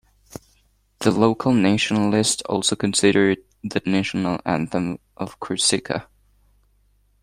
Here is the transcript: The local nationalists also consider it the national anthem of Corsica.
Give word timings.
The 1.01 1.11
local 1.11 1.53
nationalists 1.53 2.41
also 2.49 2.75
consider 2.75 3.29
it 3.29 3.45
the 3.63 3.83
national 3.85 4.39
anthem 4.47 4.97
of 5.15 5.39
Corsica. 5.39 6.07